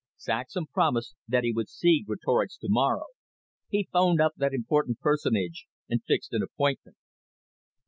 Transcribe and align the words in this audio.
Saxham 0.17 0.65
promised 0.65 1.13
that 1.27 1.43
he 1.43 1.51
would 1.53 1.69
see 1.69 2.01
Greatorex 2.03 2.57
to 2.57 2.67
morrow. 2.67 3.05
He 3.69 3.87
'phoned 3.93 4.19
up 4.19 4.33
that 4.35 4.51
important 4.51 4.99
personage, 4.99 5.67
and 5.87 6.01
fixed 6.03 6.33
an 6.33 6.41
appointment. 6.41 6.97